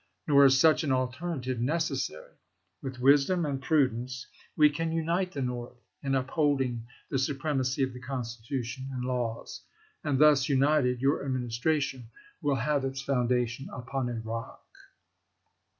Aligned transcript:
Nor 0.25 0.45
is 0.45 0.59
such 0.59 0.83
an 0.83 0.91
alternative 0.91 1.59
necessary. 1.61 2.33
With 2.81 2.97
wisdom 2.97 3.45
and 3.45 3.61
prudence 3.61 4.25
we 4.57 4.67
can 4.67 4.91
unite 4.91 5.33
the 5.33 5.43
North 5.43 5.77
in 6.01 6.15
upholding 6.15 6.87
the 7.11 7.17
suprem 7.17 7.59
acy 7.59 7.83
of 7.85 7.93
the 7.93 7.99
Constitution 7.99 8.89
and 8.91 9.05
laws, 9.05 9.61
and 10.03 10.17
thus 10.17 10.49
united, 10.49 10.97
Sncoin0, 10.97 11.01
your 11.01 11.23
Administration 11.23 12.09
will 12.41 12.55
have 12.55 12.83
its 12.83 13.03
foundation 13.03 13.69
upon 13.71 14.09
ec, 14.09 14.15
Ms. 14.15 14.25
a 14.25 14.27
rock. 14.27 14.67